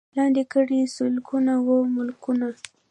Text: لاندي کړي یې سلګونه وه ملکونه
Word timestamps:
لاندي 0.17 0.43
کړي 0.53 0.77
یې 0.83 0.91
سلګونه 0.95 1.53
وه 1.65 1.77
ملکونه 1.95 2.47